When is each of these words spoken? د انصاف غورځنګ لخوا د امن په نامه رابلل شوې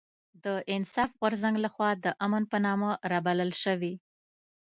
د 0.43 0.45
انصاف 0.73 1.09
غورځنګ 1.19 1.55
لخوا 1.65 1.89
د 2.03 2.05
امن 2.25 2.43
په 2.51 2.57
نامه 2.65 2.91
رابلل 3.11 3.51
شوې 3.63 3.93